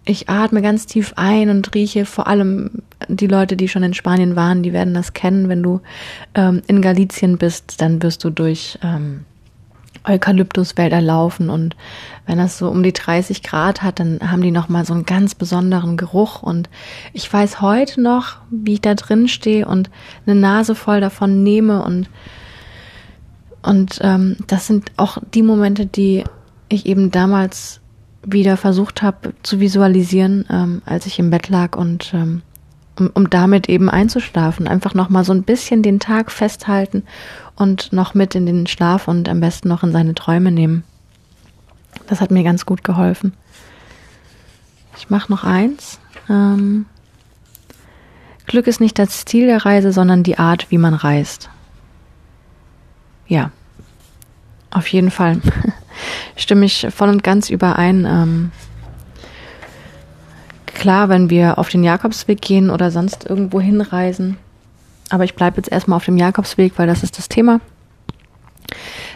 ich 0.06 0.30
atme 0.30 0.62
ganz 0.62 0.86
tief 0.86 1.14
ein 1.16 1.50
und 1.50 1.74
rieche 1.74 2.06
vor 2.06 2.28
allem 2.28 2.84
die 3.08 3.28
Leute, 3.28 3.58
die 3.58 3.68
schon 3.68 3.84
in 3.84 3.94
Spanien 3.94 4.36
waren, 4.36 4.64
die 4.64 4.74
werden 4.74 4.94
das 4.94 5.14
kennen. 5.14 5.50
Wenn 5.50 5.64
du 5.64 5.82
ähm, 6.36 6.62
in 6.68 6.82
Galicien 6.82 7.38
bist, 7.38 7.82
dann 7.82 8.02
wirst 8.04 8.24
du 8.24 8.30
durch 8.30 8.78
ähm, 8.84 9.26
Eukalyptuswälder 10.08 11.02
laufen 11.02 11.50
und 11.50 11.76
wenn 12.28 12.38
das 12.38 12.58
so 12.58 12.70
um 12.70 12.84
die 12.84 12.94
30 12.94 13.44
Grad 13.44 13.82
hat, 13.82 14.00
dann 14.00 14.20
haben 14.32 14.42
die 14.42 14.52
noch 14.52 14.70
mal 14.70 14.86
so 14.86 14.94
einen 14.94 15.06
ganz 15.06 15.36
besonderen 15.36 15.98
Geruch. 15.98 16.42
Und 16.42 16.70
ich 17.14 17.32
weiß 17.32 17.62
heute 17.62 18.02
noch, 18.02 18.38
wie 18.50 18.74
ich 18.74 18.82
da 18.82 18.96
drin 18.96 19.28
stehe 19.28 19.68
und 19.68 19.90
eine 20.26 20.40
Nase 20.40 20.76
voll 20.76 21.02
davon 21.02 21.44
nehme. 21.44 21.84
Und 21.84 22.10
und 23.62 24.00
ähm, 24.02 24.38
das 24.46 24.68
sind 24.68 24.92
auch 24.98 25.18
die 25.34 25.42
Momente, 25.42 25.88
die 25.88 26.24
ich 26.70 26.86
eben 26.86 27.10
damals 27.10 27.82
wieder 28.26 28.58
versucht 28.58 29.02
habe 29.02 29.34
zu 29.44 29.60
visualisieren, 29.60 30.46
ähm, 30.50 30.82
als 30.86 31.06
ich 31.06 31.20
im 31.20 31.30
Bett 31.30 31.50
lag 31.50 31.78
und 31.78 32.14
ähm, 32.14 32.42
um, 32.98 33.10
um 33.14 33.30
damit 33.30 33.70
eben 33.70 33.90
einzuschlafen. 33.90 34.68
Einfach 34.68 34.94
nochmal 34.94 35.24
so 35.24 35.34
ein 35.34 35.44
bisschen 35.44 35.84
den 35.84 36.00
Tag 36.00 36.32
festhalten 36.32 37.04
und 37.56 37.94
noch 37.94 38.14
mit 38.14 38.36
in 38.36 38.46
den 38.46 38.68
Schlaf 38.68 39.08
und 39.08 39.30
am 39.30 39.40
besten 39.40 39.68
noch 39.68 39.84
in 39.84 39.92
seine 39.92 40.16
Träume 40.16 40.52
nehmen. 40.52 40.84
Das 42.08 42.22
hat 42.22 42.32
mir 42.32 42.44
ganz 42.44 42.66
gut 42.66 42.84
geholfen. 42.84 43.34
Ich 44.98 45.10
mache 45.10 45.32
noch 45.32 45.44
eins. 45.44 46.00
Ähm, 46.30 46.86
Glück 48.46 48.68
ist 48.68 48.80
nicht 48.80 49.00
das 49.00 49.26
Ziel 49.26 49.48
der 49.48 49.66
Reise, 49.66 49.92
sondern 49.92 50.24
die 50.24 50.38
Art, 50.38 50.72
wie 50.72 50.78
man 50.78 50.94
reist. 50.94 51.50
Ja, 53.28 53.52
auf 54.70 54.88
jeden 54.88 55.12
Fall 55.12 55.42
stimme 56.36 56.66
ich 56.66 56.88
voll 56.90 57.10
und 57.10 57.24
ganz 57.24 57.50
überein. 57.50 58.06
Ähm, 58.06 58.52
klar, 60.66 61.10
wenn 61.10 61.30
wir 61.30 61.58
auf 61.58 61.70
den 61.70 61.84
Jakobsweg 61.84 62.42
gehen 62.42 62.70
oder 62.70 62.92
sonst 62.92 63.26
irgendwo 63.26 63.60
hinreisen, 63.60 64.38
aber 65.10 65.24
ich 65.24 65.36
bleibe 65.36 65.58
jetzt 65.58 65.72
erstmal 65.72 65.98
auf 65.98 66.06
dem 66.06 66.18
Jakobsweg, 66.18 66.74
weil 66.78 66.88
das 66.88 67.04
ist 67.04 67.18
das 67.18 67.30
Thema. 67.30 67.60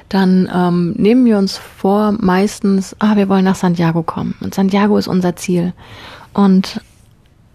Dann 0.07 0.49
ähm, 0.53 0.93
nehmen 0.97 1.25
wir 1.25 1.37
uns 1.37 1.57
vor, 1.57 2.13
meistens, 2.19 2.95
ah, 2.99 3.15
wir 3.15 3.29
wollen 3.29 3.45
nach 3.45 3.55
Santiago 3.55 4.01
kommen. 4.01 4.35
Und 4.41 4.55
Santiago 4.55 4.97
ist 4.97 5.07
unser 5.07 5.35
Ziel. 5.35 5.73
Und 6.33 6.81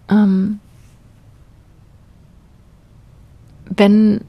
ähm, 0.09 0.59
wenn, 3.69 4.21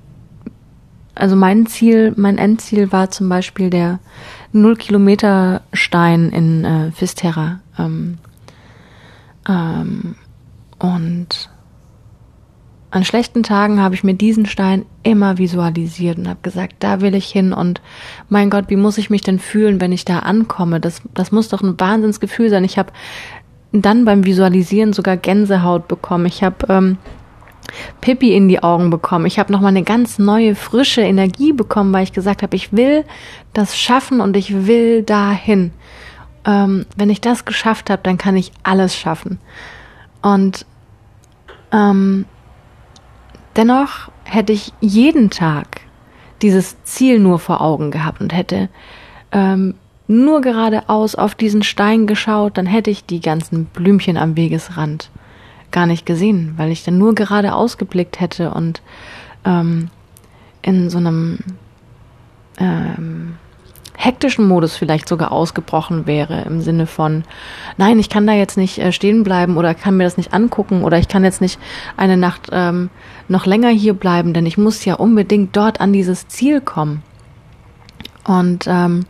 also 1.15 1.37
mein 1.37 1.67
Ziel, 1.67 2.15
mein 2.17 2.39
Endziel 2.39 2.91
war 2.91 3.11
zum 3.11 3.29
Beispiel 3.29 3.71
der 3.71 4.01
Null-Kilometer-Stein 4.53 6.31
in 6.31 6.65
äh, 6.65 6.93
Fisterra. 6.93 7.61
Ähm, 7.79 8.19
ähm, 9.49 10.17
und 10.79 11.51
an 12.91 13.05
schlechten 13.05 13.43
Tagen 13.43 13.81
habe 13.83 13.95
ich 13.95 14.05
mir 14.05 14.15
diesen 14.15 14.47
Stein 14.47 14.87
immer 15.03 15.39
visualisiert 15.39 16.19
und 16.19 16.29
habe 16.29 16.41
gesagt, 16.43 16.77
da 16.79 17.01
will 17.01 17.15
ich 17.15 17.27
hin 17.27 17.53
und 17.53 17.81
mein 18.29 18.49
Gott, 18.49 18.67
wie 18.69 18.77
muss 18.77 18.97
ich 18.99 19.11
mich 19.11 19.23
denn 19.23 19.39
fühlen, 19.39 19.81
wenn 19.81 19.93
ich 19.93 20.05
da 20.05 20.21
ankomme? 20.21 20.81
Das, 20.81 21.03
das 21.13 21.33
muss 21.33 21.49
doch 21.49 21.63
ein 21.63 21.79
Wahnsinnsgefühl 21.79 22.49
sein. 22.49 22.65
Ich 22.65 22.79
habe 22.79 22.93
dann 23.73 24.05
beim 24.05 24.25
Visualisieren 24.25 24.93
sogar 24.93 25.17
Gänsehaut 25.17 25.89
bekommen. 25.89 26.27
Ich 26.27 26.43
habe 26.43 26.67
ähm, 26.69 26.99
Pippi 28.01 28.35
in 28.35 28.49
die 28.49 28.63
Augen 28.63 28.91
bekommen. 28.91 29.27
Ich 29.27 29.39
habe 29.39 29.53
nochmal 29.53 29.71
eine 29.71 29.83
ganz 29.83 30.19
neue, 30.19 30.55
frische 30.55 31.03
Energie 31.03 31.53
bekommen, 31.53 31.93
weil 31.93 32.05
ich 32.05 32.13
gesagt 32.13 32.43
habe, 32.43 32.57
ich 32.57 32.73
will 32.73 33.05
das 33.53 33.79
schaffen 33.79 34.21
und 34.21 34.37
ich 34.37 34.67
will 34.67 35.03
dahin. 35.03 35.73
Ähm, 36.45 36.87
wenn 36.97 37.11
ich 37.11 37.21
das 37.21 37.45
geschafft 37.45 37.91
habe, 37.91 38.03
dann 38.03 38.19
kann 38.19 38.37
ich 38.37 38.53
alles 38.63 38.97
schaffen. 38.97 39.39
Und 40.23 40.67
ähm, 41.73 42.25
dennoch 43.57 44.11
hätte 44.25 44.53
ich 44.53 44.73
jeden 44.81 45.31
Tag 45.31 45.81
dieses 46.43 46.83
Ziel 46.85 47.19
nur 47.19 47.39
vor 47.39 47.61
Augen 47.61 47.91
gehabt 47.91 48.21
und 48.21 48.33
hätte 48.33 48.69
ähm, 49.33 49.75
nur 50.09 50.41
geradeaus 50.41 51.15
auf 51.15 51.35
diesen 51.35 51.63
Stein 51.63 52.07
geschaut, 52.07 52.59
dann 52.59 52.67
hätte 52.67 52.91
ich 52.91 53.05
die 53.05 53.21
ganzen 53.21 53.65
Blümchen 53.67 54.17
am 54.17 54.37
Wegesrand 54.37 55.11
gar 55.71 55.87
nicht 55.87 56.07
gesehen, 56.07 56.55
weil 56.57 56.71
ich 56.71 56.85
dann 56.85 56.99
nur 56.99 57.15
gerade 57.15 57.55
ausgeblickt 57.55 58.21
hätte 58.21 58.51
und 58.51 58.83
ähm, 59.45 59.91
in 60.63 60.91
so 60.91 60.99
einem 60.99 61.39
ähm, 62.59 63.37
hektischen 63.97 64.47
Modus 64.47 64.77
vielleicht 64.77 65.09
sogar 65.09 65.33
ausgebrochen 65.33 66.07
wäre, 66.07 66.43
im 66.43 66.61
Sinne 66.61 66.87
von, 66.87 67.25
nein, 67.77 67.99
ich 67.99 68.11
kann 68.11 68.27
da 68.27 68.35
jetzt 68.35 68.57
nicht 68.57 68.79
äh, 68.79 68.93
stehen 68.93 69.25
bleiben 69.25 69.57
oder 69.57 69.75
kann 69.75 69.97
mir 69.97 70.05
das 70.05 70.17
nicht 70.17 70.35
angucken 70.35 70.85
oder 70.85 70.99
ich 70.99 71.09
kann 71.09 71.25
jetzt 71.25 71.41
nicht 71.41 71.59
eine 71.97 72.17
Nacht 72.17 72.51
ähm, 72.53 72.91
noch 73.29 73.47
länger 73.47 73.71
hier 73.71 73.95
bleiben, 73.95 74.35
denn 74.35 74.47
ich 74.47 74.59
muss 74.59 74.85
ja 74.85 74.95
unbedingt 74.95 75.57
dort 75.57 75.81
an 75.81 75.93
dieses 75.93 76.29
Ziel 76.29 76.61
kommen. 76.61 77.03
Und 78.25 78.67
ähm, 78.67 79.07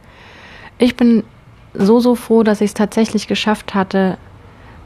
ich 0.79 0.97
bin 0.97 1.25
so, 1.75 2.01
so 2.01 2.15
froh, 2.15 2.43
dass 2.43 2.61
ich 2.61 2.71
es 2.71 2.75
tatsächlich 2.75 3.27
geschafft 3.27 3.75
hatte, 3.75 4.19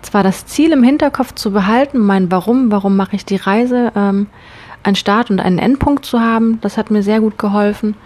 zwar 0.03 0.23
das 0.23 0.47
Ziel 0.47 0.73
im 0.73 0.83
Hinterkopf 0.83 1.35
zu 1.35 1.51
behalten, 1.51 1.99
mein 1.99 2.31
Warum, 2.31 2.71
warum 2.71 2.97
mache 2.97 3.17
ich 3.17 3.25
die 3.25 3.37
Reise, 3.37 3.93
ähm, 3.95 4.27
einen 4.83 4.97
Start 4.97 5.31
und 5.31 5.41
einen 5.41 5.59
Endpunkt 5.59 6.07
zu 6.07 6.21
haben, 6.21 6.61
das 6.61 6.77
hat 6.77 6.91
mir 6.91 7.03
sehr 7.03 7.21
gut 7.21 7.39
geholfen, 7.39 7.97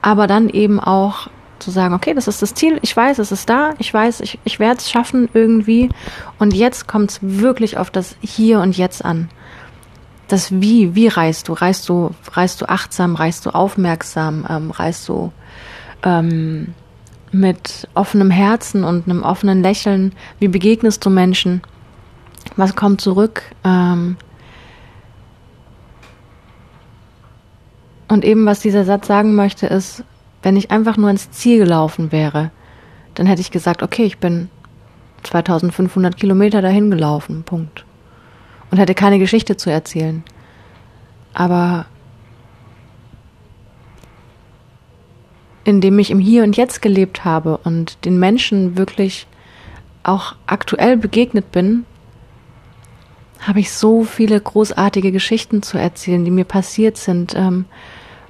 aber 0.00 0.26
dann 0.26 0.48
eben 0.48 0.80
auch 0.80 1.28
zu 1.58 1.70
sagen, 1.70 1.94
okay, 1.94 2.14
das 2.14 2.26
ist 2.26 2.42
das 2.42 2.54
Ziel, 2.54 2.78
ich 2.82 2.96
weiß, 2.96 3.18
es 3.18 3.32
ist 3.32 3.48
da, 3.48 3.74
ich 3.78 3.92
weiß, 3.92 4.20
ich, 4.20 4.38
ich 4.44 4.58
werde 4.58 4.78
es 4.78 4.90
schaffen 4.90 5.28
irgendwie 5.32 5.90
und 6.38 6.54
jetzt 6.54 6.88
kommt 6.88 7.10
es 7.12 7.18
wirklich 7.22 7.78
auf 7.78 7.90
das 7.90 8.16
Hier 8.20 8.60
und 8.60 8.76
Jetzt 8.76 9.04
an. 9.04 9.28
Das 10.28 10.50
Wie, 10.50 10.94
wie 10.94 11.08
reist 11.08 11.48
du? 11.48 11.52
Reist 11.52 11.88
du, 11.88 12.10
reist 12.32 12.60
du 12.60 12.66
achtsam, 12.66 13.14
reist 13.14 13.46
du 13.46 13.50
aufmerksam, 13.50 14.46
ähm, 14.48 14.70
reist 14.70 15.08
du 15.08 15.32
ähm, 16.02 16.74
mit 17.32 17.88
offenem 17.94 18.30
Herzen 18.30 18.84
und 18.84 19.08
einem 19.08 19.22
offenen 19.22 19.62
Lächeln? 19.62 20.12
Wie 20.38 20.48
begegnest 20.48 21.04
du 21.04 21.10
Menschen? 21.10 21.62
Was 22.56 22.76
kommt 22.76 23.00
zurück? 23.00 23.42
Ähm 23.64 24.16
und 28.08 28.24
eben, 28.24 28.46
was 28.46 28.60
dieser 28.60 28.84
Satz 28.84 29.06
sagen 29.06 29.34
möchte, 29.34 29.66
ist, 29.66 30.04
wenn 30.42 30.56
ich 30.56 30.70
einfach 30.70 30.96
nur 30.96 31.10
ins 31.10 31.30
Ziel 31.30 31.58
gelaufen 31.58 32.12
wäre, 32.12 32.50
dann 33.14 33.26
hätte 33.26 33.40
ich 33.40 33.50
gesagt, 33.50 33.82
okay, 33.82 34.04
ich 34.04 34.18
bin 34.18 34.48
2500 35.22 36.16
Kilometer 36.16 36.62
dahin 36.62 36.90
gelaufen, 36.90 37.44
Punkt. 37.44 37.84
Und 38.70 38.78
hätte 38.78 38.94
keine 38.94 39.18
Geschichte 39.18 39.56
zu 39.56 39.70
erzählen. 39.70 40.24
Aber 41.34 41.86
indem 45.64 45.98
ich 45.98 46.10
im 46.10 46.18
Hier 46.18 46.42
und 46.42 46.56
Jetzt 46.56 46.82
gelebt 46.82 47.24
habe 47.24 47.58
und 47.58 48.04
den 48.04 48.18
Menschen 48.18 48.76
wirklich 48.76 49.26
auch 50.02 50.34
aktuell 50.46 50.96
begegnet 50.96 51.52
bin, 51.52 51.84
habe 53.40 53.60
ich 53.60 53.72
so 53.72 54.04
viele 54.04 54.40
großartige 54.40 55.12
Geschichten 55.12 55.62
zu 55.62 55.78
erzählen, 55.78 56.24
die 56.24 56.30
mir 56.30 56.44
passiert 56.44 56.96
sind, 56.96 57.34
ähm, 57.36 57.64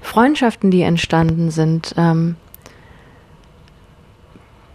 Freundschaften, 0.01 0.71
die 0.71 0.83
entstanden 0.83 1.51
sind, 1.51 1.95
ähm, 1.97 2.37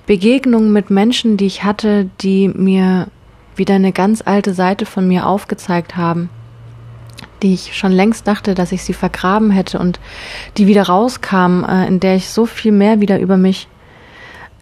Begegnungen 0.05 0.71
mit 0.71 0.89
Menschen, 0.89 1.37
die 1.37 1.47
ich 1.47 1.63
hatte, 1.63 2.09
die 2.21 2.47
mir 2.47 3.07
wieder 3.55 3.75
eine 3.75 3.91
ganz 3.91 4.21
alte 4.21 4.53
Seite 4.53 4.85
von 4.85 5.07
mir 5.07 5.27
aufgezeigt 5.27 5.97
haben 5.97 6.29
die 7.41 7.53
ich 7.53 7.77
schon 7.77 7.91
längst 7.91 8.27
dachte, 8.27 8.55
dass 8.55 8.71
ich 8.71 8.83
sie 8.83 8.93
vergraben 8.93 9.51
hätte 9.51 9.79
und 9.79 9.99
die 10.57 10.67
wieder 10.67 10.83
rauskam, 10.83 11.63
äh, 11.63 11.87
in 11.87 11.99
der 11.99 12.15
ich 12.15 12.29
so 12.29 12.45
viel 12.45 12.71
mehr 12.71 12.99
wieder 12.99 13.19
über 13.19 13.37
mich 13.37 13.67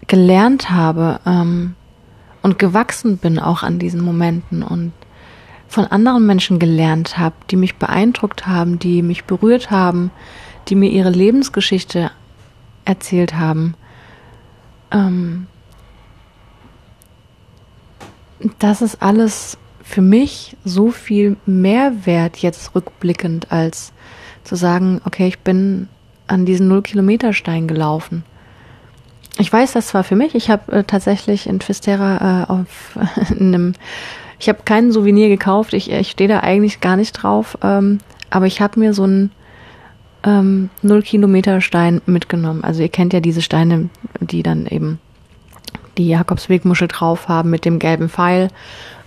gelernt 0.08 0.70
habe 0.70 1.20
ähm, 1.26 1.76
und 2.42 2.60
gewachsen 2.60 3.18
bin 3.18 3.40
auch 3.40 3.64
an 3.64 3.80
diesen 3.80 4.02
Momenten 4.02 4.62
und 4.62 4.94
von 5.68 5.86
anderen 5.86 6.26
Menschen 6.26 6.60
gelernt 6.60 7.18
habe, 7.18 7.36
die 7.50 7.56
mich 7.56 7.76
beeindruckt 7.76 8.46
haben, 8.46 8.78
die 8.80 9.02
mich 9.02 9.26
berührt 9.26 9.72
haben, 9.72 10.12
die 10.68 10.76
mir 10.76 10.90
ihre 10.90 11.10
Lebensgeschichte 11.10 12.12
erzählt 12.86 13.36
haben. 13.36 13.76
Ähm, 14.92 15.48
das 18.60 18.82
ist 18.82 19.02
alles 19.02 19.58
für 19.86 20.02
mich 20.02 20.58
so 20.66 20.90
viel 20.90 21.38
mehr 21.46 22.06
wert 22.06 22.38
jetzt 22.38 22.74
rückblickend, 22.74 23.52
als 23.52 23.94
zu 24.44 24.56
sagen, 24.56 25.00
okay, 25.06 25.28
ich 25.28 25.40
bin 25.40 25.88
an 26.26 26.46
diesen 26.46 26.68
Null-Kilometer-Stein 26.68 27.68
gelaufen. 27.68 28.24
Ich 29.38 29.54
weiß 29.54 29.74
das 29.74 29.88
zwar 29.88 30.04
für 30.04 30.16
mich, 30.16 30.34
ich 30.34 30.50
habe 30.50 30.72
äh, 30.72 30.84
tatsächlich 30.84 31.48
in 31.48 31.60
Twistera 31.60 32.44
äh, 32.44 32.52
auf 32.52 32.98
in 33.40 33.54
einem, 33.54 33.74
ich 34.40 34.50
habe 34.50 34.64
keinen 34.66 34.92
Souvenir 34.92 35.30
gekauft, 35.30 35.74
ich, 35.74 35.92
ich 35.92 36.10
stehe 36.10 36.30
da 36.30 36.40
eigentlich 36.40 36.82
gar 36.82 36.98
nicht 36.98 37.12
drauf, 37.12 37.56
ähm, 37.62 38.00
aber 38.32 38.48
ich 38.48 38.62
habe 38.62 38.80
mir 38.80 38.94
so 38.94 39.04
einen 39.04 39.32
ähm, 40.24 40.72
Null-Kilometer-Stein 40.82 42.02
mitgenommen. 42.08 42.64
Also 42.64 42.82
ihr 42.82 42.90
kennt 42.90 43.14
ja 43.14 43.20
diese 43.20 43.44
Steine, 43.44 43.90
die 44.20 44.42
dann 44.42 44.66
eben 44.66 45.00
die 46.00 46.08
Jakobswegmuschel 46.08 46.88
drauf 46.88 47.28
haben 47.28 47.52
mit 47.52 47.66
dem 47.66 47.78
gelben 47.78 48.10
Pfeil. 48.10 48.50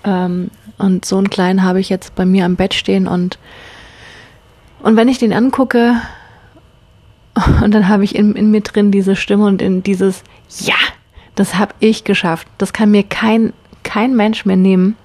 Ähm, 0.04 0.50
und 0.78 1.04
so 1.04 1.16
einen 1.18 1.30
kleinen 1.30 1.62
habe 1.62 1.80
ich 1.80 1.88
jetzt 1.88 2.14
bei 2.14 2.24
mir 2.24 2.44
am 2.44 2.56
Bett 2.56 2.74
stehen 2.74 3.06
und, 3.06 3.38
und 4.82 4.96
wenn 4.96 5.08
ich 5.08 5.18
den 5.18 5.32
angucke, 5.32 5.96
und 7.62 7.72
dann 7.72 7.88
habe 7.88 8.04
ich 8.04 8.14
in, 8.14 8.34
in 8.34 8.50
mir 8.50 8.60
drin 8.60 8.90
diese 8.90 9.16
Stimme 9.16 9.46
und 9.46 9.62
in 9.62 9.82
dieses 9.82 10.24
Ja, 10.60 10.76
das 11.34 11.56
habe 11.56 11.74
ich 11.80 12.04
geschafft. 12.04 12.48
Das 12.58 12.72
kann 12.72 12.90
mir 12.90 13.04
kein, 13.04 13.52
kein 13.82 14.16
Mensch 14.16 14.44
mehr 14.44 14.56
nehmen. 14.56 14.96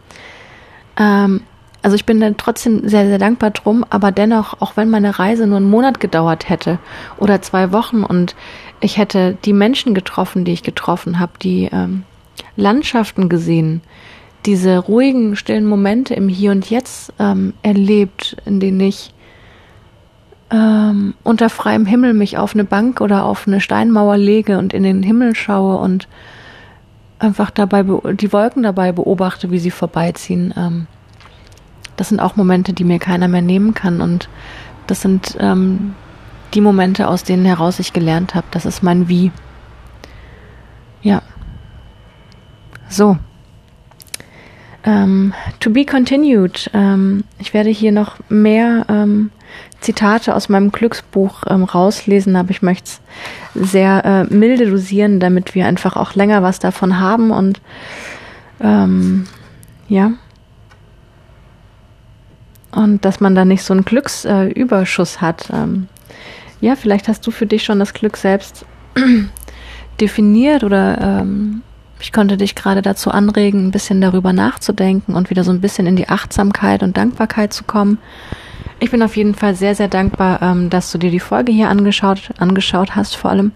Ähm, 0.97 1.41
also 1.81 1.95
ich 1.95 2.05
bin 2.05 2.19
dann 2.21 2.37
trotzdem 2.37 2.87
sehr, 2.87 3.07
sehr 3.07 3.17
dankbar 3.17 3.51
drum, 3.51 3.85
aber 3.89 4.11
dennoch, 4.11 4.61
auch 4.61 4.77
wenn 4.77 4.89
meine 4.89 5.19
Reise 5.19 5.47
nur 5.47 5.57
einen 5.57 5.69
Monat 5.69 5.99
gedauert 5.99 6.49
hätte 6.49 6.79
oder 7.17 7.41
zwei 7.41 7.73
Wochen 7.73 8.03
und 8.03 8.35
ich 8.79 8.97
hätte 8.97 9.37
die 9.43 9.53
Menschen 9.53 9.93
getroffen, 9.93 10.45
die 10.45 10.53
ich 10.53 10.63
getroffen 10.63 11.19
habe, 11.19 11.33
die 11.41 11.69
ähm, 11.71 12.03
Landschaften 12.55 13.27
gesehen, 13.27 13.81
diese 14.45 14.77
ruhigen, 14.77 15.35
stillen 15.35 15.65
Momente 15.65 16.13
im 16.13 16.27
Hier 16.27 16.51
und 16.51 16.69
Jetzt 16.69 17.13
ähm, 17.19 17.53
erlebt, 17.61 18.37
in 18.45 18.59
denen 18.59 18.79
ich 18.79 19.13
ähm, 20.51 21.15
unter 21.23 21.49
freiem 21.49 21.85
Himmel 21.85 22.13
mich 22.13 22.37
auf 22.37 22.53
eine 22.53 22.63
Bank 22.63 23.01
oder 23.01 23.25
auf 23.25 23.47
eine 23.47 23.61
Steinmauer 23.61 24.17
lege 24.17 24.57
und 24.57 24.73
in 24.73 24.83
den 24.83 25.01
Himmel 25.01 25.35
schaue 25.35 25.77
und 25.77 26.07
einfach 27.19 27.49
dabei 27.49 27.83
die 28.13 28.33
Wolken 28.33 28.63
dabei 28.63 28.91
beobachte, 28.91 29.49
wie 29.49 29.59
sie 29.59 29.71
vorbeiziehen. 29.71 30.53
Ähm, 30.55 30.87
das 31.95 32.09
sind 32.09 32.19
auch 32.19 32.35
Momente, 32.35 32.73
die 32.73 32.83
mir 32.83 32.99
keiner 32.99 33.27
mehr 33.27 33.41
nehmen 33.41 33.73
kann 33.73 34.01
und 34.01 34.29
das 34.87 35.01
sind 35.01 35.37
ähm, 35.39 35.95
die 36.53 36.61
Momente, 36.61 37.07
aus 37.07 37.23
denen 37.23 37.45
heraus 37.45 37.79
ich 37.79 37.93
gelernt 37.93 38.35
habe. 38.35 38.45
Das 38.51 38.65
ist 38.65 38.83
mein 38.83 39.07
Wie. 39.07 39.31
Ja. 41.01 41.21
So. 42.89 43.17
Ähm, 44.85 45.33
to 45.59 45.69
be 45.69 45.85
continued. 45.85 46.69
Ähm, 46.73 47.23
ich 47.39 47.53
werde 47.53 47.69
hier 47.69 47.91
noch 47.91 48.17
mehr 48.29 48.85
ähm, 48.89 49.31
Zitate 49.79 50.35
aus 50.35 50.49
meinem 50.49 50.71
Glücksbuch 50.71 51.43
ähm, 51.47 51.63
rauslesen, 51.63 52.35
aber 52.35 52.51
ich 52.51 52.61
möchte 52.61 52.89
es 53.53 53.69
sehr 53.71 54.03
äh, 54.05 54.33
milde 54.33 54.69
dosieren, 54.69 55.19
damit 55.19 55.55
wir 55.55 55.67
einfach 55.67 55.95
auch 55.95 56.15
länger 56.15 56.41
was 56.43 56.59
davon 56.59 56.99
haben 56.99 57.31
und 57.31 57.61
ähm, 58.61 59.25
ja. 59.87 60.13
Und 62.71 63.05
dass 63.05 63.19
man 63.19 63.35
da 63.35 63.45
nicht 63.45 63.63
so 63.63 63.73
einen 63.73 63.85
Glücksüberschuss 63.85 65.17
äh, 65.17 65.19
hat. 65.19 65.49
Ähm, 65.53 65.87
ja, 66.59 66.75
vielleicht 66.75 67.07
hast 67.07 67.27
du 67.27 67.31
für 67.31 67.45
dich 67.45 67.63
schon 67.63 67.79
das 67.79 67.93
Glück 67.93 68.17
selbst 68.17 68.65
definiert 70.01 70.63
oder 70.63 71.21
ähm, 71.21 71.61
ich 72.03 72.11
konnte 72.11 72.35
dich 72.35 72.53
gerade 72.53 72.81
dazu 72.81 73.11
anregen, 73.11 73.65
ein 73.65 73.71
bisschen 73.71 74.01
darüber 74.01 74.33
nachzudenken 74.33 75.15
und 75.15 75.29
wieder 75.29 75.45
so 75.45 75.51
ein 75.51 75.61
bisschen 75.61 75.87
in 75.87 75.95
die 75.95 76.09
Achtsamkeit 76.09 76.83
und 76.83 76.97
Dankbarkeit 76.97 77.53
zu 77.53 77.63
kommen. 77.63 77.97
Ich 78.81 78.91
bin 78.91 79.01
auf 79.01 79.15
jeden 79.15 79.35
Fall 79.35 79.55
sehr, 79.55 79.73
sehr 79.73 79.87
dankbar, 79.87 80.41
ähm, 80.41 80.69
dass 80.69 80.91
du 80.91 80.97
dir 80.97 81.11
die 81.11 81.21
Folge 81.21 81.53
hier 81.53 81.69
angeschaut, 81.69 82.31
angeschaut 82.37 82.97
hast, 82.97 83.15
vor 83.15 83.31
allem 83.31 83.53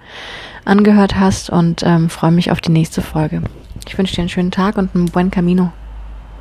angehört 0.64 1.20
hast 1.20 1.50
und 1.50 1.84
ähm, 1.84 2.10
freue 2.10 2.32
mich 2.32 2.50
auf 2.50 2.62
die 2.62 2.72
nächste 2.72 3.02
Folge. 3.02 3.42
Ich 3.86 3.98
wünsche 3.98 4.16
dir 4.16 4.22
einen 4.22 4.30
schönen 4.30 4.52
Tag 4.52 4.78
und 4.78 4.96
einen 4.96 5.12
buen 5.12 5.30
Camino. 5.30 5.74